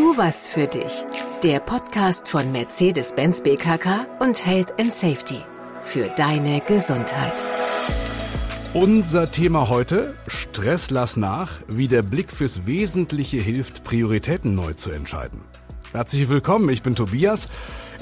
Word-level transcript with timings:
Tu 0.00 0.16
was 0.16 0.48
für 0.48 0.66
dich. 0.66 1.04
Der 1.42 1.60
Podcast 1.60 2.26
von 2.26 2.50
Mercedes-Benz 2.52 3.42
BKK 3.42 4.06
und 4.18 4.46
Health 4.46 4.72
and 4.80 4.94
Safety. 4.94 5.40
Für 5.82 6.08
deine 6.08 6.62
Gesundheit. 6.62 7.44
Unser 8.72 9.30
Thema 9.30 9.68
heute, 9.68 10.14
Stress 10.26 10.90
lass 10.90 11.18
nach, 11.18 11.60
wie 11.68 11.86
der 11.86 12.00
Blick 12.00 12.32
fürs 12.32 12.66
Wesentliche 12.66 13.36
hilft, 13.36 13.84
Prioritäten 13.84 14.54
neu 14.54 14.72
zu 14.72 14.90
entscheiden. 14.90 15.42
Herzlich 15.92 16.30
willkommen, 16.30 16.70
ich 16.70 16.82
bin 16.82 16.94
Tobias. 16.94 17.50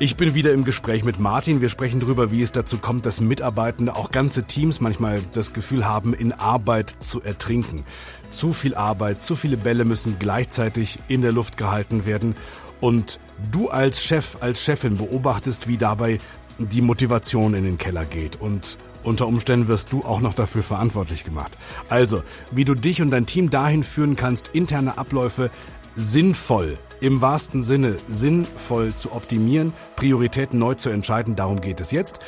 Ich 0.01 0.17
bin 0.17 0.33
wieder 0.33 0.53
im 0.53 0.62
Gespräch 0.62 1.03
mit 1.03 1.19
Martin. 1.19 1.61
Wir 1.61 1.69
sprechen 1.69 1.98
darüber, 1.98 2.30
wie 2.30 2.41
es 2.41 2.53
dazu 2.53 2.79
kommt, 2.79 3.05
dass 3.05 3.21
Mitarbeitende, 3.21 3.97
auch 3.97 4.12
ganze 4.12 4.45
Teams 4.45 4.80
manchmal 4.80 5.21
das 5.33 5.53
Gefühl 5.53 5.87
haben, 5.87 6.15
in 6.15 6.33
Arbeit 6.33 6.95
zu 7.01 7.21
ertrinken. 7.21 7.85
Zu 8.30 8.53
viel 8.53 8.77
Arbeit, 8.77 9.25
zu 9.25 9.34
viele 9.34 9.57
Bälle 9.57 9.84
müssen 9.84 10.21
gleichzeitig 10.21 11.01
in 11.09 11.21
der 11.21 11.33
Luft 11.33 11.57
gehalten 11.57 12.07
werden. 12.07 12.37
Und 12.80 13.19
du 13.51 13.71
als 13.71 14.05
Chef, 14.05 14.37
als 14.38 14.62
Chefin 14.62 14.98
beobachtest, 14.98 15.66
wie 15.66 15.79
dabei 15.79 16.19
die 16.59 16.80
Motivation 16.80 17.55
in 17.55 17.65
den 17.65 17.77
Keller 17.77 18.05
geht 18.05 18.41
und 18.41 18.79
unter 19.02 19.27
Umständen 19.27 19.66
wirst 19.66 19.93
du 19.93 20.05
auch 20.05 20.21
noch 20.21 20.35
dafür 20.35 20.62
verantwortlich 20.62 21.24
gemacht. 21.24 21.59
Also, 21.88 22.23
wie 22.52 22.65
du 22.65 22.77
dich 22.77 23.02
und 23.02 23.10
dein 23.10 23.27
Team 23.27 23.51
dahin 23.51 23.83
führen 23.83 24.15
kannst, 24.15 24.49
interne 24.49 24.96
Abläufe 24.96 25.51
sinnvoll, 25.95 26.79
im 27.01 27.20
wahrsten 27.20 27.62
Sinne 27.62 27.97
sinnvoll 28.09 28.95
zu 28.95 29.12
optimieren, 29.12 29.73
Prioritäten 29.97 30.59
neu 30.59 30.75
zu 30.75 30.91
entscheiden, 30.91 31.37
darum 31.37 31.61
geht 31.61 31.80
es 31.80 31.91
jetzt. 31.91 32.21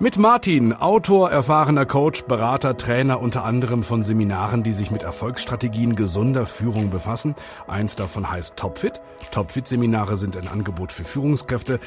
Mit 0.00 0.16
Martin, 0.16 0.72
Autor, 0.72 1.32
erfahrener 1.32 1.84
Coach, 1.84 2.22
Berater, 2.22 2.76
Trainer 2.76 3.20
unter 3.20 3.44
anderem 3.44 3.82
von 3.82 4.04
Seminaren, 4.04 4.62
die 4.62 4.70
sich 4.70 4.92
mit 4.92 5.02
Erfolgsstrategien 5.02 5.96
gesunder 5.96 6.46
Führung 6.46 6.90
befassen. 6.90 7.34
Eins 7.66 7.96
davon 7.96 8.30
heißt 8.30 8.56
Topfit. 8.56 9.00
Topfit-Seminare 9.32 10.16
sind 10.16 10.36
ein 10.36 10.46
Angebot 10.46 10.92
für 10.92 11.02
Führungskräfte. 11.02 11.80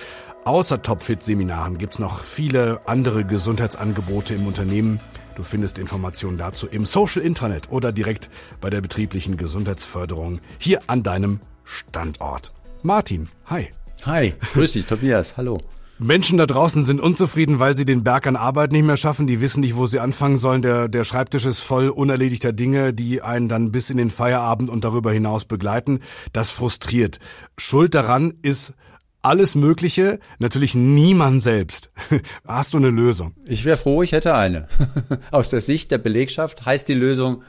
Außer 0.44 0.82
Topfit-Seminaren 0.82 1.78
gibt's 1.78 2.00
noch 2.00 2.20
viele 2.20 2.82
andere 2.86 3.24
Gesundheitsangebote 3.24 4.36
im 4.36 4.46
Unternehmen. 4.46 5.00
Du 5.36 5.44
findest 5.44 5.80
Informationen 5.80 6.38
dazu 6.38 6.68
im 6.68 6.86
Social 6.86 7.22
Intranet 7.22 7.72
oder 7.72 7.94
direkt 7.94 8.30
bei 8.60 8.70
der 8.70 8.82
betrieblichen 8.82 9.38
Gesundheitsförderung 9.38 10.42
hier 10.58 10.82
an 10.88 11.04
deinem 11.04 11.40
Standort. 11.72 12.52
Martin, 12.84 13.30
hi. 13.46 13.70
Hi, 14.06 14.34
grüß 14.54 14.74
dich, 14.74 14.88
Tobias, 14.88 15.38
hallo. 15.38 15.58
Menschen 16.00 16.38
da 16.38 16.46
draußen 16.46 16.84
sind 16.84 17.00
unzufrieden, 17.00 17.60
weil 17.60 17.78
sie 17.78 17.86
den 17.86 18.04
Berg 18.04 18.26
an 18.28 18.36
Arbeit 18.36 18.72
nicht 18.72 18.84
mehr 18.84 18.98
schaffen. 18.98 19.28
Die 19.28 19.40
wissen 19.40 19.62
nicht, 19.62 19.76
wo 19.76 19.86
sie 19.86 20.00
anfangen 20.00 20.38
sollen. 20.38 20.64
Der, 20.64 20.88
der 20.90 21.04
Schreibtisch 21.04 21.46
ist 21.46 21.60
voll 21.60 21.90
unerledigter 21.90 22.54
Dinge, 22.54 22.92
die 22.94 23.22
einen 23.22 23.48
dann 23.48 23.72
bis 23.72 23.90
in 23.90 23.98
den 23.98 24.10
Feierabend 24.10 24.70
und 24.70 24.84
darüber 24.84 25.12
hinaus 25.12 25.46
begleiten. 25.46 26.00
Das 26.34 26.50
frustriert. 26.50 27.20
Schuld 27.58 27.94
daran 27.94 28.34
ist 28.42 28.74
alles 29.22 29.54
Mögliche, 29.56 30.20
natürlich 30.40 30.74
niemand 30.74 31.44
selbst. 31.44 31.92
Hast 32.48 32.74
du 32.74 32.80
eine 32.80 32.90
Lösung? 32.90 33.36
Ich 33.46 33.64
wäre 33.64 33.78
froh, 33.78 34.02
ich 34.02 34.12
hätte 34.12 34.34
eine. 34.34 34.68
Aus 35.32 35.52
der 35.52 35.62
Sicht 35.62 35.92
der 35.92 36.00
Belegschaft 36.00 36.66
heißt 36.66 36.88
die 36.88 36.96
Lösung 36.96 37.44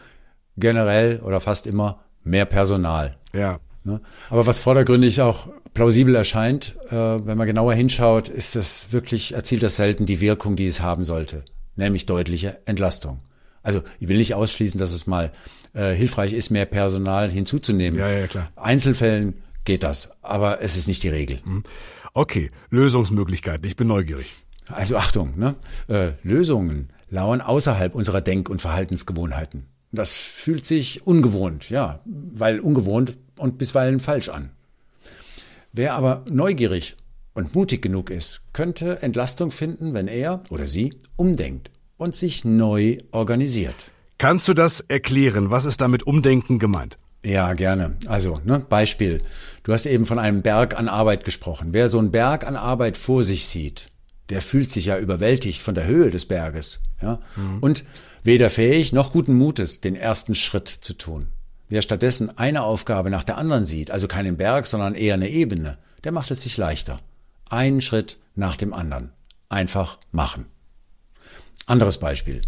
generell 0.59 1.21
oder 1.21 1.41
fast 1.41 1.67
immer 1.67 2.01
mehr 2.23 2.45
Personal. 2.45 3.17
Ja. 3.33 3.59
Ne? 3.85 4.01
Aber 4.31 4.47
was 4.47 4.61
vordergründig 4.61 5.21
auch 5.21 5.49
plausibel 5.75 6.15
erscheint, 6.15 6.75
äh, 6.89 6.95
wenn 6.95 7.39
man 7.39 7.47
genauer 7.47 7.75
hinschaut, 7.75 8.29
ist 8.29 8.57
das 8.57 8.93
wirklich, 8.93 9.33
erzielt 9.35 9.63
das 9.63 9.77
selten 9.77 10.07
die 10.07 10.21
Wirkung, 10.21 10.57
die 10.57 10.67
es 10.67 10.81
haben 10.81 11.05
sollte, 11.05 11.45
nämlich 11.77 12.07
deutliche 12.07 12.59
Entlastung. 12.67 13.21
Also 13.63 13.83
ich 14.01 14.09
will 14.09 14.19
nicht 14.19 14.35
ausschließen, 14.35 14.79
dass 14.79 14.93
es 14.93 15.07
mal 15.07 15.33
äh, 15.75 15.93
hilfreich 15.93 16.33
ist, 16.33 16.51
mehr 16.51 16.67
Personal 16.67 17.31
hinzuzunehmen. 17.31 17.99
Ja, 17.99 18.11
ja, 18.11 18.27
klar. 18.27 18.51
Einzelfällen 18.57 19.35
geht 19.65 19.83
das, 19.83 20.11
aber 20.23 20.61
es 20.61 20.77
ist 20.77 20.89
nicht 20.89 21.03
die 21.03 21.09
Regel. 21.09 21.41
Mhm. 21.45 21.63
Okay, 22.15 22.51
Lösungsmöglichkeiten. 22.71 23.67
Ich 23.67 23.77
bin 23.77 23.89
neugierig. 23.89 24.35
Also 24.69 24.97
Achtung, 24.97 25.39
ne? 25.39 25.55
Äh, 25.89 26.13
Lösungen 26.23 26.91
lauern 27.09 27.41
außerhalb 27.41 27.95
unserer 27.95 28.21
Denk- 28.21 28.49
und 28.49 28.61
Verhaltensgewohnheiten. 28.61 29.65
Das 29.93 30.17
fühlt 30.17 30.65
sich 30.65 31.07
ungewohnt, 31.07 31.69
ja, 31.69 32.01
weil 32.05 32.61
ungewohnt 32.61 33.17
und 33.43 33.59
bisweilen 33.59 34.01
falsch 34.01 34.29
an. 34.29 34.51
Wer 35.73 35.95
aber 35.95 36.25
neugierig 36.31 36.97
und 37.35 37.55
mutig 37.55 37.83
genug 37.83 38.11
ist, 38.11 38.43
könnte 38.53 39.03
Entlastung 39.03 39.51
finden, 39.51 39.95
wenn 39.95 40.09
er 40.09 40.45
oder 40.51 40.67
sie 40.67 40.95
umdenkt 41.17 41.71
und 41.97 42.15
sich 42.15 42.45
neu 42.45 42.99
organisiert. 43.11 43.91
Kannst 44.19 44.47
du 44.49 44.55
das 44.55 44.81
erklären? 44.81 45.51
Was 45.51 45.65
ist 45.65 45.81
damit 45.81 46.05
Umdenken 46.05 46.59
gemeint? 46.59 46.99
Ja, 47.25 47.55
gerne. 47.55 47.97
Also, 48.07 48.41
ne, 48.45 48.61
Beispiel. 48.61 49.23
Du 49.63 49.73
hast 49.73 49.87
eben 49.87 50.07
von 50.07 50.19
einem 50.19 50.43
Berg 50.43 50.79
an 50.79 50.89
Arbeit 50.89 51.25
gesprochen. 51.25 51.69
Wer 51.73 51.89
so 51.89 51.99
einen 51.99 52.11
Berg 52.11 52.47
an 52.47 52.57
Arbeit 52.57 52.97
vor 52.97 53.25
sich 53.25 53.47
sieht, 53.47 53.89
der 54.29 54.43
fühlt 54.43 54.71
sich 54.71 54.87
ja 54.87 54.99
überwältigt 54.99 55.61
von 55.63 55.75
der 55.75 55.87
Höhe 55.87 56.11
des 56.11 56.27
Berges, 56.27 56.81
ja, 57.01 57.21
mhm. 57.37 57.59
und 57.61 57.85
weder 58.25 58.51
fähig 58.51 58.93
noch 58.93 59.13
guten 59.13 59.35
Mutes, 59.35 59.81
den 59.81 59.95
ersten 59.95 60.35
Schritt 60.35 60.69
zu 60.69 60.95
tun. 60.95 61.29
Wer 61.73 61.81
stattdessen 61.81 62.37
eine 62.37 62.65
Aufgabe 62.65 63.09
nach 63.09 63.25
der 63.25 63.39
anderen 63.39 63.65
sieht, 63.65 63.91
also 63.91 64.07
keinen 64.07 64.37
Berg, 64.37 64.67
sondern 64.67 64.95
eher 64.95 65.15
eine 65.15 65.31
Ebene, 65.31 65.79
der 66.05 66.13
macht 66.13 66.31
es 66.31 66.43
sich 66.43 66.59
leichter. 66.59 67.01
Einen 67.49 67.81
Schritt 67.81 68.19
nach 68.35 68.59
dem 68.59 68.75
anderen. 68.75 69.15
Einfach 69.49 69.97
machen. 70.11 70.45
Anderes 71.65 71.97
Beispiel. 71.97 72.43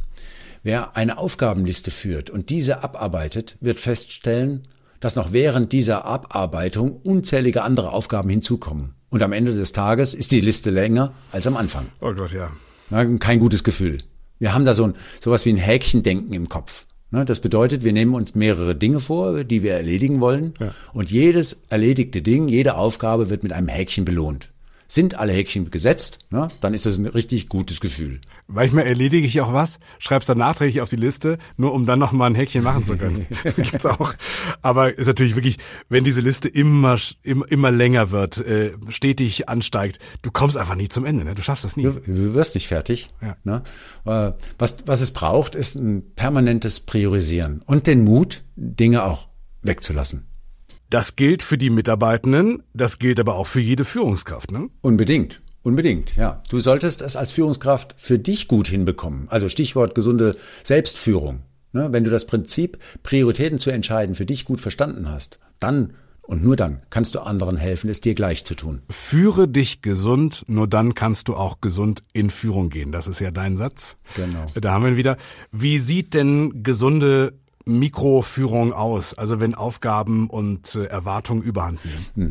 Wer 0.62 0.94
eine 0.98 1.16
Aufgabenliste 1.16 1.90
führt 1.90 2.28
und 2.28 2.50
diese 2.50 2.84
abarbeitet, 2.84 3.56
wird 3.60 3.80
feststellen, 3.80 4.68
dass 5.00 5.16
noch 5.16 5.32
während 5.32 5.72
dieser 5.72 6.04
Abarbeitung 6.04 6.98
unzählige 6.98 7.62
andere 7.62 7.92
Aufgaben 7.92 8.28
hinzukommen. 8.28 8.94
Und 9.08 9.22
am 9.22 9.32
Ende 9.32 9.54
des 9.54 9.72
Tages 9.72 10.12
ist 10.12 10.32
die 10.32 10.42
Liste 10.42 10.70
länger 10.70 11.14
als 11.32 11.46
am 11.46 11.56
Anfang. 11.56 11.86
Oh 12.02 12.12
Gott, 12.12 12.34
ja. 12.34 12.52
Kein 13.20 13.40
gutes 13.40 13.64
Gefühl. 13.64 14.02
Wir 14.38 14.52
haben 14.52 14.66
da 14.66 14.74
so 14.74 14.84
ein, 14.84 14.94
sowas 15.18 15.46
wie 15.46 15.50
ein 15.54 15.56
Häkchendenken 15.56 16.34
im 16.34 16.50
Kopf. 16.50 16.84
Ne, 17.14 17.24
das 17.24 17.38
bedeutet, 17.38 17.84
wir 17.84 17.92
nehmen 17.92 18.12
uns 18.12 18.34
mehrere 18.34 18.74
Dinge 18.74 18.98
vor, 18.98 19.44
die 19.44 19.62
wir 19.62 19.74
erledigen 19.74 20.20
wollen. 20.20 20.54
Ja. 20.58 20.74
Und 20.92 21.12
jedes 21.12 21.64
erledigte 21.68 22.22
Ding, 22.22 22.48
jede 22.48 22.74
Aufgabe 22.74 23.30
wird 23.30 23.44
mit 23.44 23.52
einem 23.52 23.68
Häkchen 23.68 24.04
belohnt. 24.04 24.50
Sind 24.94 25.16
alle 25.16 25.32
Häkchen 25.32 25.72
gesetzt, 25.72 26.20
ne, 26.30 26.46
dann 26.60 26.72
ist 26.72 26.86
das 26.86 26.98
ein 26.98 27.06
richtig 27.06 27.48
gutes 27.48 27.80
Gefühl. 27.80 28.20
Manchmal 28.46 28.84
erledige 28.86 29.26
ich 29.26 29.40
auch 29.40 29.52
was, 29.52 29.80
schreib's 29.98 30.26
dann 30.26 30.38
nachträglich 30.38 30.80
auf 30.80 30.88
die 30.88 30.94
Liste, 30.94 31.38
nur 31.56 31.72
um 31.72 31.84
dann 31.84 31.98
noch 31.98 32.12
mal 32.12 32.26
ein 32.26 32.36
Häkchen 32.36 32.62
machen 32.62 32.84
zu 32.84 32.96
können. 32.96 33.26
Gibt's 33.42 33.86
auch. 33.86 34.14
Aber 34.62 34.96
ist 34.96 35.08
natürlich 35.08 35.34
wirklich, 35.34 35.56
wenn 35.88 36.04
diese 36.04 36.20
Liste 36.20 36.48
immer 36.48 36.96
immer, 37.22 37.50
immer 37.50 37.72
länger 37.72 38.12
wird, 38.12 38.38
äh, 38.46 38.74
stetig 38.88 39.48
ansteigt, 39.48 39.98
du 40.22 40.30
kommst 40.30 40.56
einfach 40.56 40.76
nie 40.76 40.88
zum 40.88 41.04
Ende. 41.04 41.24
Ne? 41.24 41.34
Du 41.34 41.42
schaffst 41.42 41.64
das 41.64 41.76
nie. 41.76 41.82
Du, 41.82 41.94
du 41.94 42.34
wirst 42.34 42.54
nicht 42.54 42.68
fertig. 42.68 43.08
Ja. 43.20 43.36
Ne? 43.42 43.62
Äh, 44.04 44.32
was 44.60 44.76
was 44.86 45.00
es 45.00 45.10
braucht, 45.10 45.56
ist 45.56 45.74
ein 45.74 46.14
permanentes 46.14 46.78
Priorisieren 46.78 47.62
und 47.66 47.88
den 47.88 48.04
Mut, 48.04 48.44
Dinge 48.54 49.02
auch 49.02 49.26
wegzulassen. 49.62 50.28
Das 50.90 51.16
gilt 51.16 51.42
für 51.42 51.58
die 51.58 51.70
Mitarbeitenden, 51.70 52.62
das 52.72 52.98
gilt 52.98 53.18
aber 53.18 53.34
auch 53.34 53.46
für 53.46 53.60
jede 53.60 53.84
Führungskraft, 53.84 54.52
ne? 54.52 54.68
Unbedingt. 54.80 55.42
Unbedingt, 55.62 56.14
ja. 56.16 56.42
Du 56.50 56.60
solltest 56.60 57.00
es 57.00 57.16
als 57.16 57.30
Führungskraft 57.30 57.94
für 57.96 58.18
dich 58.18 58.48
gut 58.48 58.68
hinbekommen. 58.68 59.28
Also 59.30 59.48
Stichwort 59.48 59.94
gesunde 59.94 60.36
Selbstführung. 60.62 61.40
Ne? 61.72 61.88
Wenn 61.90 62.04
du 62.04 62.10
das 62.10 62.26
Prinzip, 62.26 62.78
Prioritäten 63.02 63.58
zu 63.58 63.70
entscheiden, 63.70 64.14
für 64.14 64.26
dich 64.26 64.44
gut 64.44 64.60
verstanden 64.60 65.10
hast, 65.10 65.40
dann 65.60 65.94
und 66.26 66.42
nur 66.42 66.56
dann 66.56 66.82
kannst 66.88 67.14
du 67.14 67.20
anderen 67.20 67.56
helfen, 67.56 67.90
es 67.90 68.00
dir 68.00 68.14
gleich 68.14 68.44
zu 68.44 68.54
tun. 68.54 68.80
Führe 68.88 69.46
dich 69.46 69.82
gesund, 69.82 70.44
nur 70.46 70.66
dann 70.66 70.94
kannst 70.94 71.28
du 71.28 71.34
auch 71.34 71.60
gesund 71.60 72.02
in 72.12 72.30
Führung 72.30 72.70
gehen. 72.70 72.92
Das 72.92 73.06
ist 73.08 73.20
ja 73.20 73.30
dein 73.30 73.56
Satz. 73.56 73.98
Genau. 74.16 74.46
Da 74.54 74.72
haben 74.72 74.84
wir 74.84 74.92
ihn 74.92 74.96
wieder. 74.96 75.16
Wie 75.52 75.78
sieht 75.78 76.14
denn 76.14 76.62
gesunde 76.62 77.34
Mikroführung 77.64 78.72
aus? 78.72 79.14
Also 79.14 79.40
wenn 79.40 79.54
Aufgaben 79.54 80.28
und 80.28 80.74
äh, 80.74 80.86
Erwartungen 80.86 81.42
überhand 81.42 81.84
nehmen? 81.84 82.06
Hm. 82.14 82.30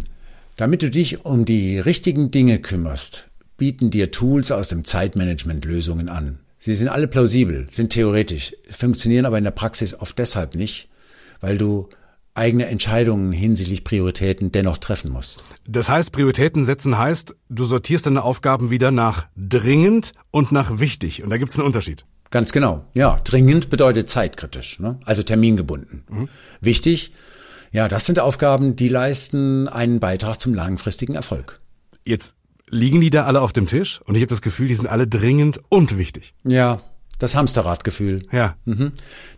Damit 0.55 0.81
du 0.81 0.89
dich 0.89 1.25
um 1.25 1.45
die 1.45 1.79
richtigen 1.79 2.29
Dinge 2.29 2.59
kümmerst, 2.59 3.29
bieten 3.57 3.89
dir 3.89 4.11
Tools 4.11 4.51
aus 4.51 4.67
dem 4.67 4.83
Zeitmanagement 4.83 5.65
Lösungen 5.65 6.09
an. 6.09 6.39
Sie 6.59 6.75
sind 6.75 6.87
alle 6.87 7.07
plausibel, 7.07 7.67
sind 7.71 7.91
theoretisch, 7.91 8.55
funktionieren 8.69 9.25
aber 9.25 9.37
in 9.37 9.43
der 9.43 9.51
Praxis 9.51 9.93
oft 9.99 10.17
deshalb 10.17 10.55
nicht, 10.55 10.89
weil 11.41 11.57
du 11.57 11.89
eigene 12.35 12.67
Entscheidungen 12.67 13.31
hinsichtlich 13.31 13.83
Prioritäten 13.83 14.51
dennoch 14.51 14.77
treffen 14.77 15.11
musst. 15.11 15.43
Das 15.67 15.89
heißt, 15.89 16.11
Prioritäten 16.11 16.63
setzen 16.63 16.97
heißt, 16.97 17.35
du 17.49 17.65
sortierst 17.65 18.05
deine 18.05 18.23
Aufgaben 18.23 18.69
wieder 18.69 18.91
nach 18.91 19.27
dringend 19.35 20.13
und 20.31 20.51
nach 20.51 20.79
wichtig. 20.79 21.23
Und 21.23 21.29
da 21.29 21.37
gibt 21.37 21.51
es 21.51 21.57
einen 21.57 21.67
Unterschied. 21.67 22.05
Ganz 22.33 22.51
genau. 22.51 22.83
Ja, 22.95 23.21
dringend 23.23 23.69
bedeutet 23.69 24.09
zeitkritisch, 24.09 24.79
ne? 24.79 24.97
also 25.05 25.21
termingebunden. 25.21 26.03
Mhm. 26.09 26.29
Wichtig, 26.61 27.13
ja, 27.71 27.87
das 27.87 28.07
sind 28.07 28.17
Aufgaben, 28.17 28.75
die 28.75 28.89
leisten 28.89 29.67
einen 29.67 29.99
Beitrag 29.99 30.41
zum 30.41 30.55
langfristigen 30.55 31.13
Erfolg. 31.13 31.61
Jetzt 32.03 32.35
liegen 32.67 33.01
die 33.01 33.11
da 33.11 33.25
alle 33.25 33.39
auf 33.39 33.53
dem 33.53 33.67
Tisch 33.67 34.01
und 34.05 34.15
ich 34.15 34.21
habe 34.21 34.31
das 34.31 34.41
Gefühl, 34.41 34.67
die 34.67 34.73
sind 34.73 34.87
alle 34.87 35.05
dringend 35.05 35.59
und 35.69 35.95
wichtig. 35.99 36.33
Ja, 36.43 36.81
Das 37.19 37.35
Hamsterradgefühl. 37.35 38.23
Ja. 38.31 38.55
Mhm. 38.65 38.93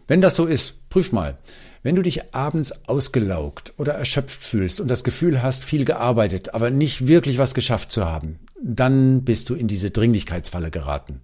Wenn 0.07 0.21
das 0.21 0.37
so 0.37 0.45
ist, 0.45 0.89
prüf 0.89 1.11
mal. 1.11 1.35
Wenn 1.83 1.97
du 1.97 2.01
dich 2.01 2.33
abends 2.33 2.87
ausgelaugt 2.87 3.73
oder 3.75 3.95
erschöpft 3.95 4.41
fühlst 4.41 4.79
und 4.79 4.87
das 4.87 5.03
Gefühl 5.03 5.43
hast, 5.43 5.65
viel 5.65 5.83
gearbeitet, 5.83 6.53
aber 6.53 6.69
nicht 6.69 7.07
wirklich 7.07 7.39
was 7.39 7.53
geschafft 7.53 7.91
zu 7.91 8.05
haben, 8.05 8.39
dann 8.63 9.25
bist 9.25 9.49
du 9.49 9.55
in 9.55 9.67
diese 9.67 9.91
Dringlichkeitsfalle 9.91 10.71
geraten. 10.71 11.19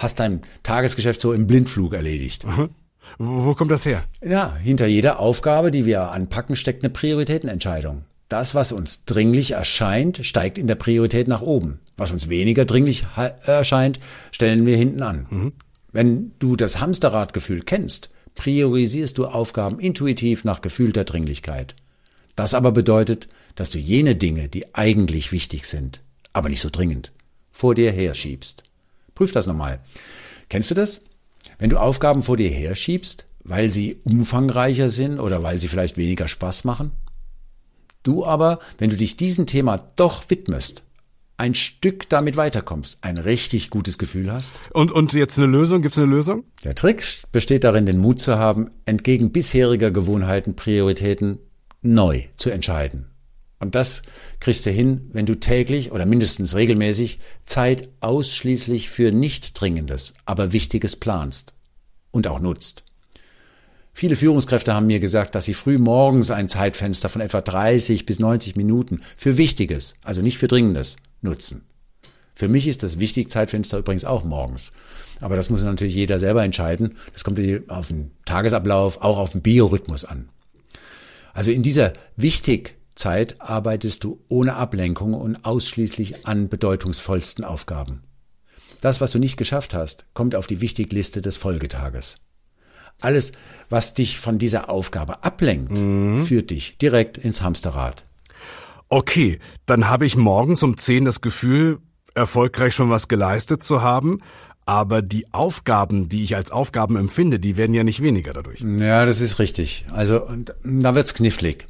Hast 0.00 0.18
dein 0.18 0.40
Tagesgeschäft 0.62 1.20
so 1.20 1.34
im 1.34 1.46
Blindflug 1.46 1.92
erledigt. 1.92 2.46
Wo, 3.18 3.44
wo 3.44 3.54
kommt 3.54 3.70
das 3.70 3.84
her? 3.84 4.04
Ja, 4.24 4.56
hinter 4.56 4.86
jeder 4.86 5.20
Aufgabe, 5.20 5.70
die 5.70 5.84
wir 5.84 6.10
anpacken, 6.10 6.56
steckt 6.56 6.82
eine 6.82 6.90
Prioritätenentscheidung. 6.90 8.04
Das, 8.30 8.54
was 8.54 8.72
uns 8.72 9.04
dringlich 9.04 9.50
erscheint, 9.50 10.24
steigt 10.24 10.56
in 10.56 10.68
der 10.68 10.76
Priorität 10.76 11.28
nach 11.28 11.42
oben. 11.42 11.80
Was 11.98 12.12
uns 12.12 12.30
weniger 12.30 12.64
dringlich 12.64 13.04
erscheint, 13.44 14.00
stellen 14.30 14.64
wir 14.64 14.76
hinten 14.76 15.02
an. 15.02 15.26
Mhm. 15.28 15.52
Wenn 15.92 16.32
du 16.38 16.56
das 16.56 16.80
Hamsterradgefühl 16.80 17.60
kennst, 17.62 18.10
priorisierst 18.36 19.18
du 19.18 19.26
Aufgaben 19.26 19.80
intuitiv 19.80 20.44
nach 20.44 20.62
gefühlter 20.62 21.04
Dringlichkeit. 21.04 21.74
Das 22.36 22.54
aber 22.54 22.72
bedeutet, 22.72 23.28
dass 23.54 23.68
du 23.68 23.78
jene 23.78 24.16
Dinge, 24.16 24.48
die 24.48 24.74
eigentlich 24.74 25.30
wichtig 25.30 25.66
sind, 25.66 26.00
aber 26.32 26.48
nicht 26.48 26.62
so 26.62 26.70
dringend, 26.70 27.12
vor 27.50 27.74
dir 27.74 27.92
herschiebst. 27.92 28.64
Prüf 29.20 29.32
das 29.32 29.46
nochmal. 29.46 29.80
Kennst 30.48 30.70
du 30.70 30.74
das? 30.74 31.02
Wenn 31.58 31.68
du 31.68 31.76
Aufgaben 31.76 32.22
vor 32.22 32.38
dir 32.38 32.48
herschiebst, 32.48 33.26
weil 33.44 33.70
sie 33.70 34.00
umfangreicher 34.04 34.88
sind 34.88 35.20
oder 35.20 35.42
weil 35.42 35.58
sie 35.58 35.68
vielleicht 35.68 35.98
weniger 35.98 36.26
Spaß 36.26 36.64
machen? 36.64 36.92
Du 38.02 38.24
aber, 38.24 38.60
wenn 38.78 38.88
du 38.88 38.96
dich 38.96 39.18
diesem 39.18 39.44
Thema 39.44 39.76
doch 39.96 40.30
widmest, 40.30 40.84
ein 41.36 41.54
Stück 41.54 42.08
damit 42.08 42.38
weiterkommst, 42.38 42.96
ein 43.02 43.18
richtig 43.18 43.68
gutes 43.68 43.98
Gefühl 43.98 44.32
hast. 44.32 44.54
Und, 44.72 44.90
und 44.90 45.12
jetzt 45.12 45.36
eine 45.36 45.48
Lösung? 45.48 45.82
Gibt 45.82 45.92
es 45.92 45.98
eine 45.98 46.08
Lösung? 46.08 46.44
Der 46.64 46.74
Trick 46.74 47.04
besteht 47.30 47.64
darin, 47.64 47.84
den 47.84 47.98
Mut 47.98 48.22
zu 48.22 48.38
haben, 48.38 48.70
entgegen 48.86 49.32
bisheriger 49.32 49.90
Gewohnheiten, 49.90 50.56
Prioritäten 50.56 51.40
neu 51.82 52.22
zu 52.38 52.48
entscheiden. 52.48 53.09
Und 53.60 53.74
das 53.74 54.02
kriegst 54.40 54.64
du 54.64 54.70
hin, 54.70 55.10
wenn 55.12 55.26
du 55.26 55.34
täglich 55.34 55.92
oder 55.92 56.06
mindestens 56.06 56.56
regelmäßig 56.56 57.20
Zeit 57.44 57.88
ausschließlich 58.00 58.88
für 58.88 59.12
nicht 59.12 59.60
Dringendes, 59.60 60.14
aber 60.24 60.52
Wichtiges 60.52 60.96
planst 60.96 61.52
und 62.10 62.26
auch 62.26 62.40
nutzt. 62.40 62.84
Viele 63.92 64.16
Führungskräfte 64.16 64.72
haben 64.72 64.86
mir 64.86 64.98
gesagt, 64.98 65.34
dass 65.34 65.44
sie 65.44 65.52
früh 65.52 65.76
morgens 65.76 66.30
ein 66.30 66.48
Zeitfenster 66.48 67.10
von 67.10 67.20
etwa 67.20 67.42
30 67.42 68.06
bis 68.06 68.18
90 68.18 68.56
Minuten 68.56 69.02
für 69.16 69.36
Wichtiges, 69.36 69.94
also 70.02 70.22
nicht 70.22 70.38
für 70.38 70.48
Dringendes, 70.48 70.96
nutzen. 71.20 71.66
Für 72.34 72.48
mich 72.48 72.66
ist 72.66 72.82
das 72.82 72.98
Wichtig-Zeitfenster 72.98 73.76
übrigens 73.76 74.06
auch 74.06 74.24
morgens. 74.24 74.72
Aber 75.20 75.36
das 75.36 75.50
muss 75.50 75.62
natürlich 75.62 75.94
jeder 75.94 76.18
selber 76.18 76.42
entscheiden. 76.42 76.96
Das 77.12 77.24
kommt 77.24 77.38
auf 77.68 77.88
den 77.88 78.12
Tagesablauf, 78.24 79.02
auch 79.02 79.18
auf 79.18 79.32
den 79.32 79.42
Biorhythmus 79.42 80.06
an. 80.06 80.30
Also 81.34 81.50
in 81.50 81.62
dieser 81.62 81.92
Wichtig-Zeit 83.00 83.40
arbeitest 83.40 84.04
du 84.04 84.20
ohne 84.28 84.56
Ablenkung 84.56 85.14
und 85.14 85.42
ausschließlich 85.44 86.26
an 86.26 86.50
bedeutungsvollsten 86.50 87.44
Aufgaben. 87.44 88.02
Das, 88.82 89.00
was 89.00 89.12
du 89.12 89.18
nicht 89.18 89.38
geschafft 89.38 89.72
hast, 89.72 90.04
kommt 90.12 90.34
auf 90.34 90.46
die 90.46 90.60
Wichtigliste 90.60 91.22
des 91.22 91.38
Folgetages. 91.38 92.18
Alles, 93.00 93.32
was 93.70 93.94
dich 93.94 94.20
von 94.20 94.38
dieser 94.38 94.68
Aufgabe 94.68 95.24
ablenkt, 95.24 95.72
mhm. 95.72 96.26
führt 96.26 96.50
dich 96.50 96.76
direkt 96.76 97.16
ins 97.16 97.40
Hamsterrad. 97.40 98.04
Okay, 98.90 99.38
dann 99.64 99.88
habe 99.88 100.04
ich 100.04 100.16
morgens 100.16 100.62
um 100.62 100.76
zehn 100.76 101.06
das 101.06 101.22
Gefühl, 101.22 101.78
erfolgreich 102.14 102.74
schon 102.74 102.90
was 102.90 103.08
geleistet 103.08 103.62
zu 103.62 103.80
haben. 103.80 104.20
Aber 104.66 105.00
die 105.00 105.32
Aufgaben, 105.32 106.10
die 106.10 106.22
ich 106.22 106.36
als 106.36 106.50
Aufgaben 106.50 106.96
empfinde, 106.96 107.40
die 107.40 107.56
werden 107.56 107.72
ja 107.72 107.82
nicht 107.82 108.02
weniger 108.02 108.34
dadurch. 108.34 108.60
Ja, 108.60 109.06
das 109.06 109.22
ist 109.22 109.38
richtig. 109.38 109.86
Also 109.90 110.28
da 110.62 110.94
wird's 110.94 111.14
knifflig. 111.14 111.66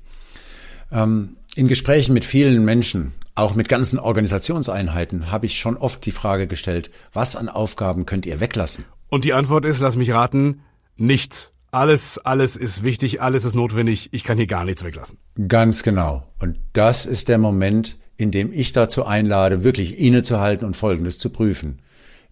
Ähm, 0.92 1.36
in 1.54 1.68
Gesprächen 1.68 2.14
mit 2.14 2.24
vielen 2.24 2.64
Menschen, 2.64 3.12
auch 3.34 3.54
mit 3.54 3.68
ganzen 3.68 3.98
Organisationseinheiten, 3.98 5.30
habe 5.30 5.46
ich 5.46 5.58
schon 5.58 5.76
oft 5.76 6.04
die 6.04 6.10
Frage 6.10 6.46
gestellt, 6.46 6.90
was 7.12 7.36
an 7.36 7.48
Aufgaben 7.48 8.06
könnt 8.06 8.26
ihr 8.26 8.40
weglassen? 8.40 8.84
Und 9.08 9.24
die 9.24 9.32
Antwort 9.32 9.64
ist, 9.64 9.80
lass 9.80 9.96
mich 9.96 10.12
raten, 10.12 10.60
nichts. 10.96 11.52
Alles, 11.72 12.18
alles 12.18 12.56
ist 12.56 12.82
wichtig, 12.82 13.22
alles 13.22 13.44
ist 13.44 13.54
notwendig. 13.54 14.08
Ich 14.12 14.24
kann 14.24 14.36
hier 14.36 14.46
gar 14.46 14.64
nichts 14.64 14.84
weglassen. 14.84 15.18
Ganz 15.48 15.82
genau. 15.82 16.26
Und 16.38 16.58
das 16.72 17.06
ist 17.06 17.28
der 17.28 17.38
Moment, 17.38 17.96
in 18.16 18.30
dem 18.30 18.52
ich 18.52 18.72
dazu 18.72 19.06
einlade, 19.06 19.64
wirklich 19.64 19.98
innezuhalten 19.98 20.66
und 20.66 20.76
Folgendes 20.76 21.18
zu 21.18 21.30
prüfen. 21.30 21.80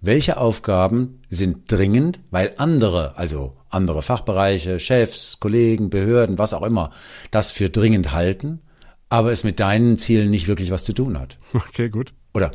Welche 0.01 0.37
Aufgaben 0.37 1.23
sind 1.29 1.71
dringend, 1.71 2.21
weil 2.31 2.55
andere, 2.59 3.17
also 3.17 3.57
andere 3.71 4.03
Fachbereiche, 4.03 4.79
Chefs, 4.79 5.41
Kollegen, 5.41 5.91
Behörden, 5.91 6.39
was 6.39 6.55
auch 6.55 6.63
immer, 6.63 6.91
das 7.31 7.51
für 7.51 7.71
dringend 7.71 8.13
halten, 8.13 8.61
aber 9.09 9.33
es 9.33 9.45
mit 9.45 9.61
deinen 9.61 9.99
Zielen 9.99 10.31
nicht 10.31 10.49
wirklich 10.49 10.71
was 10.71 10.85
zu 10.85 10.93
tun 10.93 11.19
hat. 11.19 11.39
Okay, 11.55 11.89
gut. 11.89 12.13
Oder 12.35 12.51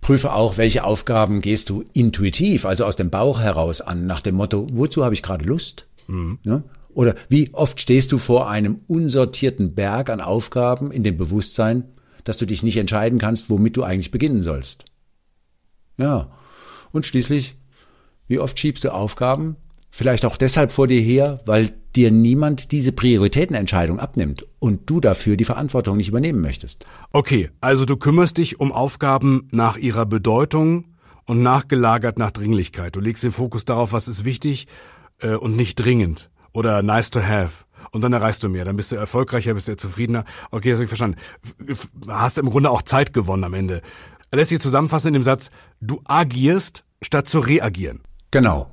Prüfe 0.00 0.32
auch, 0.32 0.56
welche 0.58 0.84
Aufgaben 0.84 1.40
gehst 1.40 1.70
du 1.70 1.84
intuitiv, 1.92 2.66
also 2.66 2.84
aus 2.84 2.96
dem 2.96 3.10
Bauch 3.10 3.40
heraus 3.40 3.80
an, 3.80 4.06
nach 4.06 4.20
dem 4.20 4.34
Motto, 4.34 4.66
wozu 4.72 5.04
habe 5.04 5.14
ich 5.14 5.22
gerade 5.22 5.44
Lust? 5.44 5.86
Mhm. 6.08 6.38
Ja? 6.42 6.62
Oder 6.94 7.14
wie 7.28 7.54
oft 7.54 7.80
stehst 7.80 8.12
du 8.12 8.18
vor 8.18 8.50
einem 8.50 8.80
unsortierten 8.86 9.74
Berg 9.74 10.10
an 10.10 10.20
Aufgaben 10.20 10.90
in 10.90 11.04
dem 11.04 11.16
Bewusstsein, 11.16 11.84
dass 12.24 12.36
du 12.36 12.46
dich 12.46 12.62
nicht 12.62 12.76
entscheiden 12.76 13.18
kannst, 13.18 13.48
womit 13.48 13.76
du 13.76 13.84
eigentlich 13.84 14.10
beginnen 14.10 14.42
sollst? 14.42 14.84
Ja. 15.96 16.30
Und 16.90 17.06
schließlich, 17.06 17.56
wie 18.26 18.38
oft 18.38 18.58
schiebst 18.58 18.84
du 18.84 18.92
Aufgaben, 18.92 19.56
vielleicht 19.92 20.24
auch 20.24 20.36
deshalb 20.36 20.72
vor 20.72 20.88
dir 20.88 21.00
her, 21.00 21.40
weil 21.44 21.74
dir 21.94 22.10
niemand 22.10 22.72
diese 22.72 22.90
Prioritätenentscheidung 22.90 24.00
abnimmt 24.00 24.46
und 24.58 24.88
du 24.88 24.98
dafür 24.98 25.36
die 25.36 25.44
Verantwortung 25.44 25.98
nicht 25.98 26.08
übernehmen 26.08 26.40
möchtest. 26.40 26.86
Okay, 27.12 27.50
also 27.60 27.84
du 27.84 27.96
kümmerst 27.96 28.38
dich 28.38 28.58
um 28.58 28.72
Aufgaben 28.72 29.46
nach 29.52 29.76
ihrer 29.76 30.06
Bedeutung 30.06 30.86
und 31.26 31.42
nachgelagert 31.42 32.18
nach 32.18 32.30
Dringlichkeit. 32.30 32.96
Du 32.96 33.00
legst 33.00 33.22
den 33.22 33.32
Fokus 33.32 33.66
darauf, 33.66 33.92
was 33.92 34.08
ist 34.08 34.24
wichtig 34.24 34.66
äh, 35.20 35.34
und 35.34 35.56
nicht 35.56 35.76
dringend 35.76 36.30
oder 36.52 36.82
nice 36.82 37.10
to 37.10 37.20
have. 37.22 37.64
Und 37.90 38.02
dann 38.02 38.14
erreichst 38.14 38.42
du 38.42 38.48
mehr, 38.48 38.64
dann 38.64 38.76
bist 38.76 38.92
du 38.92 38.96
erfolgreicher, 38.96 39.52
bist 39.52 39.68
du 39.68 39.76
zufriedener. 39.76 40.24
Okay, 40.50 40.70
das 40.70 40.78
habe 40.78 40.84
ich 40.84 40.88
verstanden. 40.88 41.18
Hast 42.08 42.38
im 42.38 42.48
Grunde 42.48 42.70
auch 42.70 42.82
Zeit 42.82 43.12
gewonnen 43.12 43.44
am 43.44 43.54
Ende. 43.54 43.82
Lässt 44.30 44.48
sich 44.48 44.60
zusammenfassen 44.60 45.08
in 45.08 45.14
dem 45.14 45.22
Satz, 45.22 45.50
du 45.82 46.00
agierst 46.04 46.84
statt 47.02 47.26
zu 47.26 47.40
reagieren. 47.40 48.00
Genau. 48.30 48.70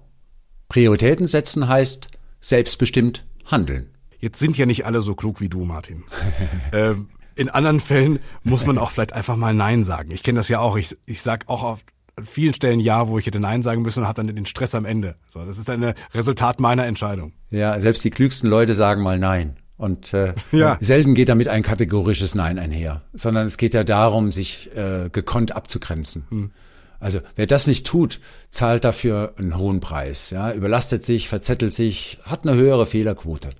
Prioritäten 0.69 1.27
setzen 1.27 1.67
heißt 1.67 2.07
selbstbestimmt 2.41 3.25
handeln. 3.45 3.89
Jetzt 4.19 4.39
sind 4.39 4.57
ja 4.57 4.65
nicht 4.65 4.85
alle 4.85 5.01
so 5.01 5.15
klug 5.15 5.41
wie 5.41 5.49
du, 5.49 5.65
Martin. 5.65 6.03
ähm, 6.73 7.09
in 7.35 7.49
anderen 7.49 7.79
Fällen 7.79 8.19
muss 8.43 8.65
man 8.65 8.77
auch 8.77 8.91
vielleicht 8.91 9.13
einfach 9.13 9.35
mal 9.35 9.53
Nein 9.53 9.83
sagen. 9.83 10.11
Ich 10.11 10.23
kenne 10.23 10.37
das 10.37 10.47
ja 10.47 10.59
auch. 10.59 10.77
Ich, 10.77 10.95
ich 11.05 11.21
sag 11.21 11.49
auch 11.49 11.63
auf 11.63 11.79
vielen 12.23 12.53
Stellen 12.53 12.79
Ja, 12.79 13.07
wo 13.07 13.17
ich 13.17 13.25
hätte 13.25 13.39
Nein 13.39 13.63
sagen 13.63 13.81
müssen 13.81 14.01
und 14.01 14.07
habe 14.07 14.23
dann 14.23 14.35
den 14.35 14.45
Stress 14.45 14.75
am 14.75 14.85
Ende. 14.85 15.15
So, 15.27 15.43
das 15.43 15.57
ist 15.57 15.69
ein 15.69 15.93
Resultat 16.13 16.59
meiner 16.59 16.85
Entscheidung. 16.85 17.33
Ja, 17.49 17.79
selbst 17.79 18.03
die 18.03 18.09
klügsten 18.09 18.49
Leute 18.49 18.75
sagen 18.75 19.01
mal 19.01 19.17
Nein. 19.17 19.57
Und 19.77 20.13
äh, 20.13 20.33
ja. 20.51 20.77
selten 20.81 21.15
geht 21.15 21.29
damit 21.29 21.47
ein 21.47 21.63
kategorisches 21.63 22.35
Nein 22.35 22.59
einher, 22.59 23.01
sondern 23.13 23.47
es 23.47 23.57
geht 23.57 23.73
ja 23.73 23.83
darum, 23.83 24.31
sich 24.31 24.69
äh, 24.75 25.09
gekonnt 25.09 25.55
abzugrenzen. 25.55 26.25
Hm. 26.29 26.51
Also 26.99 27.19
wer 27.35 27.47
das 27.47 27.67
nicht 27.67 27.87
tut, 27.87 28.19
zahlt 28.49 28.83
dafür 28.83 29.33
einen 29.37 29.57
hohen 29.57 29.79
Preis, 29.79 30.31
ja, 30.31 30.51
überlastet 30.53 31.05
sich, 31.05 31.29
verzettelt 31.29 31.73
sich, 31.73 32.19
hat 32.23 32.45
eine 32.45 32.57
höhere 32.57 32.85
Fehlerquote. 32.85 33.51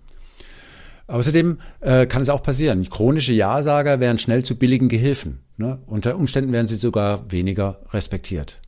Außerdem 1.07 1.59
äh, 1.79 2.05
kann 2.05 2.21
es 2.21 2.29
auch 2.29 2.43
passieren, 2.43 2.87
chronische 2.87 3.33
Ja-Sager 3.33 3.99
werden 3.99 4.19
schnell 4.19 4.43
zu 4.43 4.55
billigen 4.55 4.89
Gehilfen. 4.89 5.39
Ne? 5.57 5.79
Unter 5.87 6.15
Umständen 6.15 6.51
werden 6.51 6.67
sie 6.67 6.75
sogar 6.75 7.31
weniger 7.31 7.79
respektiert. 7.91 8.61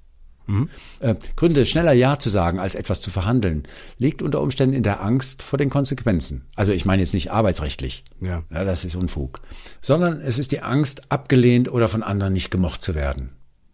Mhm. 0.48 0.70
Äh, 1.02 1.16
Gründe, 1.36 1.68
schneller 1.68 1.94
Ja 1.94 2.18
zu 2.18 2.30
sagen, 2.30 2.60
als 2.60 2.74
etwas 2.74 3.00
zu 3.00 3.12
verhandeln, 3.12 3.64
liegt 4.00 4.24
unter 4.24 4.42
Umständen 4.42 4.76
in 4.76 4.82
der 4.82 5.04
Angst 5.04 5.44
vor 5.44 5.60
den 5.60 5.70
Konsequenzen. 5.70 6.46
Also 6.56 6.72
ich 6.72 6.84
meine 6.84 7.04
jetzt 7.04 7.14
nicht 7.14 7.32
arbeitsrechtlich, 7.32 8.06
ja. 8.20 8.44
ja. 8.50 8.64
das 8.64 8.86
ist 8.86 8.96
Unfug, 8.96 9.42
sondern 9.82 10.20
es 10.20 10.40
ist 10.40 10.52
die 10.52 10.62
Angst, 10.62 11.12
abgelehnt 11.12 11.72
oder 11.72 11.88
von 11.88 12.02
anderen 12.02 12.34
nicht 12.34 12.50
gemocht 12.50 12.82
zu 12.82 12.96
werden 12.96 13.30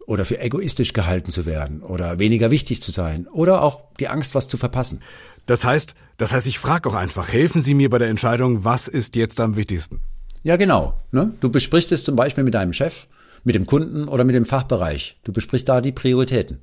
oder 0.08 0.26
für 0.26 0.40
egoistisch 0.40 0.94
gehalten 0.94 1.30
zu 1.30 1.46
werden 1.46 1.84
oder 1.84 2.18
weniger 2.18 2.50
wichtig 2.50 2.82
zu 2.82 2.92
sein 2.92 3.28
oder 3.28 3.62
auch 3.62 3.82
die 4.00 4.08
Angst, 4.08 4.34
was 4.34 4.48
zu 4.48 4.58
verpassen. 4.58 5.02
Das 5.46 5.64
heißt, 5.64 5.94
das 6.16 6.34
heißt, 6.34 6.48
ich 6.48 6.58
frage 6.58 6.90
auch 6.90 6.96
einfach, 6.96 7.32
helfen 7.32 7.62
Sie 7.62 7.76
mir 7.76 7.90
bei 7.90 8.00
der 8.00 8.08
Entscheidung, 8.08 8.64
was 8.66 8.88
ist 8.88 9.16
jetzt 9.16 9.40
am 9.40 9.56
wichtigsten? 9.56 10.00
Ja, 10.44 10.56
genau. 10.56 10.98
Ne? 11.12 11.34
Du 11.42 11.52
besprichst 11.52 11.92
es 11.92 12.06
zum 12.06 12.16
Beispiel 12.16 12.46
mit 12.46 12.54
deinem 12.54 12.74
Chef, 12.74 13.08
mit 13.44 13.54
dem 13.54 13.66
Kunden 13.66 14.08
oder 14.08 14.24
mit 14.24 14.34
dem 14.34 14.46
Fachbereich. 14.46 15.20
Du 15.24 15.34
besprichst 15.34 15.68
da 15.68 15.82
die 15.82 15.92
Prioritäten. 15.92 16.62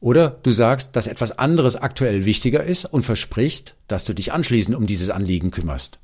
Oder 0.00 0.38
du 0.42 0.50
sagst, 0.50 0.96
dass 0.96 1.06
etwas 1.06 1.38
anderes 1.38 1.76
aktuell 1.76 2.24
wichtiger 2.24 2.62
ist 2.62 2.86
und 2.86 3.04
versprichst, 3.04 3.76
dass 3.88 4.04
du 4.04 4.14
dich 4.14 4.32
anschließend 4.32 4.76
um 4.76 4.86
dieses 4.86 5.10
Anliegen 5.10 5.50
kümmerst. 5.50 6.00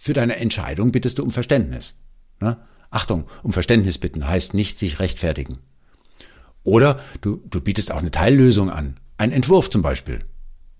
Für 0.00 0.12
deine 0.12 0.36
Entscheidung 0.36 0.92
bittest 0.92 1.18
du 1.18 1.24
um 1.24 1.30
Verständnis. 1.30 1.94
Ne? 2.40 2.56
Achtung, 2.90 3.24
um 3.42 3.52
Verständnis 3.52 3.98
bitten 3.98 4.28
heißt 4.28 4.54
nicht 4.54 4.78
sich 4.78 5.00
rechtfertigen. 5.00 5.58
Oder 6.64 6.98
du, 7.20 7.40
du 7.48 7.60
bietest 7.60 7.92
auch 7.92 7.98
eine 8.00 8.10
Teillösung 8.10 8.70
an. 8.70 8.96
ein 9.18 9.30
Entwurf 9.30 9.70
zum 9.70 9.82
Beispiel. 9.82 10.20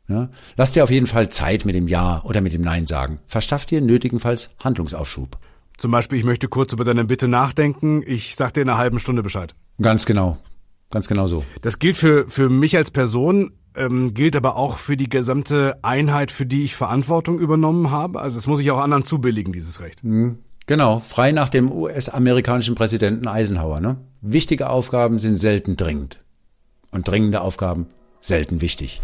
Ja, 0.08 0.28
lass 0.56 0.72
dir 0.72 0.82
auf 0.82 0.90
jeden 0.90 1.06
Fall 1.06 1.30
Zeit 1.30 1.64
mit 1.64 1.74
dem 1.74 1.88
Ja 1.88 2.22
oder 2.24 2.40
mit 2.40 2.52
dem 2.52 2.60
Nein 2.60 2.86
sagen. 2.86 3.20
Verschaff 3.26 3.64
dir 3.64 3.80
nötigenfalls 3.80 4.50
Handlungsaufschub. 4.62 5.38
Zum 5.78 5.90
Beispiel, 5.90 6.18
ich 6.18 6.24
möchte 6.24 6.48
kurz 6.48 6.72
über 6.72 6.84
deine 6.84 7.04
Bitte 7.04 7.26
nachdenken. 7.26 8.02
Ich 8.06 8.36
sag 8.36 8.52
dir 8.52 8.62
in 8.62 8.68
einer 8.68 8.78
halben 8.78 8.98
Stunde 8.98 9.22
Bescheid. 9.22 9.54
Ganz 9.80 10.04
genau. 10.04 10.38
Ganz 10.90 11.08
genau 11.08 11.26
so. 11.26 11.42
Das 11.62 11.78
gilt 11.78 11.96
für, 11.96 12.28
für 12.28 12.48
mich 12.50 12.76
als 12.76 12.90
Person, 12.90 13.52
ähm, 13.74 14.14
gilt 14.14 14.36
aber 14.36 14.56
auch 14.56 14.76
für 14.76 14.96
die 14.96 15.08
gesamte 15.08 15.78
Einheit, 15.82 16.30
für 16.30 16.46
die 16.46 16.64
ich 16.64 16.76
Verantwortung 16.76 17.38
übernommen 17.38 17.90
habe. 17.90 18.20
Also 18.20 18.38
es 18.38 18.46
muss 18.46 18.60
ich 18.60 18.70
auch 18.70 18.78
anderen 18.78 19.02
zubilligen, 19.02 19.52
dieses 19.52 19.80
Recht. 19.80 20.04
Mhm. 20.04 20.38
Genau, 20.66 21.00
frei 21.00 21.32
nach 21.32 21.48
dem 21.48 21.70
US-amerikanischen 21.70 22.74
Präsidenten 22.74 23.26
Eisenhower. 23.26 23.80
Ne? 23.80 23.96
Wichtige 24.26 24.70
Aufgaben 24.70 25.18
sind 25.18 25.36
selten 25.36 25.76
dringend. 25.76 26.18
Und 26.90 27.06
dringende 27.06 27.42
Aufgaben 27.42 27.88
selten 28.22 28.62
wichtig. 28.62 29.02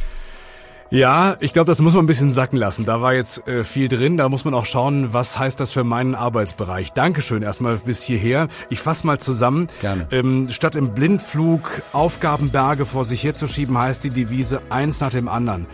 Ja, 0.88 1.36
ich 1.40 1.52
glaube, 1.52 1.66
das 1.66 1.82
muss 1.82 1.92
man 1.92 2.04
ein 2.04 2.06
bisschen 2.06 2.30
sacken 2.30 2.56
lassen. 2.56 2.86
Da 2.86 3.02
war 3.02 3.12
jetzt 3.12 3.46
äh, 3.46 3.62
viel 3.62 3.88
drin. 3.88 4.16
Da 4.16 4.30
muss 4.30 4.46
man 4.46 4.54
auch 4.54 4.64
schauen, 4.64 5.12
was 5.12 5.38
heißt 5.38 5.60
das 5.60 5.72
für 5.72 5.84
meinen 5.84 6.14
Arbeitsbereich. 6.14 6.94
Dankeschön 6.94 7.42
erstmal 7.42 7.76
bis 7.76 8.02
hierher. 8.02 8.48
Ich 8.70 8.80
fasse 8.80 9.06
mal 9.06 9.20
zusammen. 9.20 9.66
Gerne. 9.82 10.08
Ähm, 10.10 10.48
statt 10.48 10.74
im 10.74 10.94
Blindflug 10.94 11.82
Aufgabenberge 11.92 12.86
vor 12.86 13.04
sich 13.04 13.22
herzuschieben, 13.22 13.76
heißt 13.76 14.02
die 14.02 14.10
Devise 14.10 14.62
eins 14.70 15.02
nach 15.02 15.10
dem 15.10 15.28
anderen. 15.28 15.66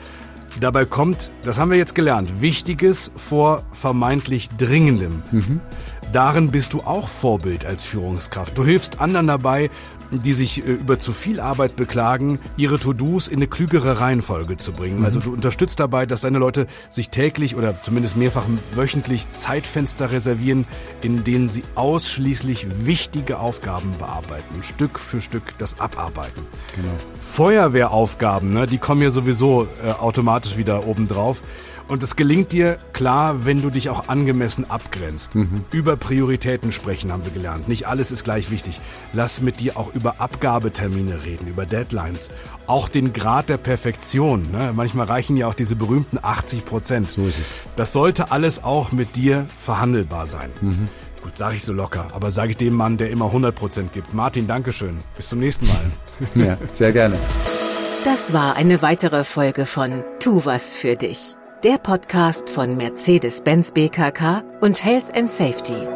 Dabei 0.59 0.87
kommt, 0.87 1.31
das 1.45 1.59
haben 1.59 1.71
wir 1.71 1.76
jetzt 1.76 1.95
gelernt, 1.95 2.41
Wichtiges 2.41 3.12
vor 3.15 3.62
vermeintlich 3.73 4.49
Dringendem. 4.57 5.23
Mhm. 5.31 5.61
Darin 6.16 6.50
bist 6.50 6.73
du 6.73 6.80
auch 6.80 7.11
Vorbild 7.11 7.66
als 7.66 7.85
Führungskraft. 7.85 8.56
Du 8.56 8.64
hilfst 8.64 9.00
anderen 9.02 9.26
dabei, 9.26 9.68
die 10.11 10.32
sich 10.32 10.66
äh, 10.66 10.70
über 10.73 10.99
zu 10.99 11.12
viel 11.12 11.40
Arbeit 11.40 11.76
beklagen, 11.76 12.38
ihre 12.56 12.78
To-Dos 12.78 13.28
in 13.28 13.37
eine 13.37 13.49
klügere 13.49 14.00
Reihenfolge 14.00 14.56
zu 14.56 14.73
bringen. 14.73 15.04
Also 15.04 15.20
du 15.20 15.35
unterstützt 15.35 15.78
dabei, 15.78 16.06
dass 16.06 16.23
deine 16.23 16.38
Leute 16.38 16.68
sich 16.88 17.11
täglich 17.11 17.54
oder 17.54 17.82
zumindest 17.82 18.16
mehrfach 18.16 18.44
wöchentlich 18.75 19.30
Zeitfenster 19.35 20.11
reservieren, 20.11 20.66
in 21.02 21.23
denen 21.23 21.50
sie 21.50 21.64
ausschließlich 21.75 22.87
wichtige 22.87 23.38
Aufgaben 23.38 23.92
bearbeiten, 23.99 24.62
Stück 24.62 24.99
für 24.99 25.20
Stück 25.20 25.58
das 25.58 25.80
abarbeiten. 25.80 26.46
Genau. 26.76 26.88
Feuerwehraufgaben, 27.20 28.54
ne, 28.54 28.66
die 28.66 28.78
kommen 28.78 29.02
ja 29.02 29.11
sowieso 29.11 29.68
äh, 29.85 29.90
automatisch 29.90 30.56
wieder 30.56 30.87
oben 30.87 31.08
drauf. 31.08 31.42
Und 31.88 32.02
es 32.02 32.16
gelingt 32.16 32.50
dir 32.50 32.78
klar, 32.92 33.46
wenn 33.46 33.62
du 33.62 33.70
dich 33.70 33.90
auch 33.90 34.08
angemessen 34.08 34.68
abgrenzt. 34.68 35.37
Mhm. 35.37 35.64
Über 35.73 35.96
Prioritäten 36.06 36.70
sprechen 36.70 37.10
haben 37.10 37.25
wir 37.25 37.32
gelernt. 37.32 37.66
Nicht 37.66 37.88
alles 37.88 38.12
ist 38.12 38.22
gleich 38.22 38.52
wichtig. 38.52 38.80
Lass 39.12 39.42
mit 39.42 39.58
dir 39.58 39.76
auch 39.76 39.92
über 39.92 40.20
Abgabetermine 40.20 41.25
reden, 41.25 41.48
über 41.48 41.66
Deadlines. 41.66 42.30
Auch 42.68 42.88
den 42.88 43.12
Grad 43.12 43.48
der 43.48 43.56
Perfektion. 43.56 44.52
Ne? 44.52 44.72
Manchmal 44.72 45.06
reichen 45.06 45.36
ja 45.36 45.48
auch 45.48 45.54
diese 45.54 45.75
berühmten 45.75 46.20
80 46.22 46.64
Prozent. 46.64 47.10
So 47.10 47.26
ist 47.26 47.40
es. 47.40 47.46
Das 47.75 47.92
sollte 47.92 48.30
alles 48.30 48.62
auch 48.62 48.92
mit 48.92 49.16
dir 49.16 49.46
verhandelbar 49.58 50.28
sein. 50.28 50.52
Mhm. 50.60 50.88
Gut, 51.22 51.36
sage 51.36 51.56
ich 51.56 51.64
so 51.64 51.72
locker, 51.72 52.06
aber 52.12 52.30
sage 52.30 52.52
ich 52.52 52.56
dem 52.56 52.75
Mann, 52.75 52.98
der 52.98 53.10
immer 53.10 53.26
100 53.26 53.52
Prozent 53.52 53.92
gibt. 53.92 54.14
Martin, 54.14 54.46
Dankeschön. 54.46 55.00
Bis 55.16 55.28
zum 55.30 55.40
nächsten 55.40 55.66
Mal. 55.66 55.90
ja, 56.36 56.56
sehr 56.72 56.92
gerne. 56.92 57.18
Das 58.04 58.32
war 58.32 58.54
eine 58.54 58.80
weitere 58.80 59.25
Folge 59.25 59.66
von 59.66 60.04
Tu 60.20 60.44
was 60.44 60.76
für 60.76 60.94
dich 60.94 61.36
der 61.64 61.78
Podcast 61.78 62.50
von 62.50 62.76
Mercedes-Benz 62.76 63.72
BKK 63.72 64.42
und 64.60 64.84
Health 64.84 65.14
and 65.16 65.30
Safety. 65.30 65.86